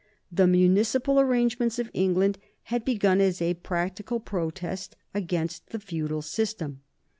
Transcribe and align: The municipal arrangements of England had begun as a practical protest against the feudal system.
The 0.31 0.47
municipal 0.47 1.19
arrangements 1.19 1.77
of 1.77 1.91
England 1.93 2.39
had 2.73 2.83
begun 2.83 3.21
as 3.21 3.39
a 3.39 3.53
practical 3.53 4.19
protest 4.19 4.95
against 5.13 5.67
the 5.69 5.79
feudal 5.79 6.23
system. 6.23 6.81